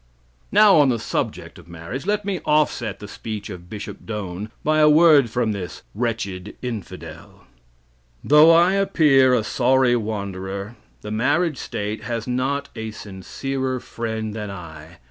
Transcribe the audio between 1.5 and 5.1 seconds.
of marriage, let me offset the speech of Bishop Doane by a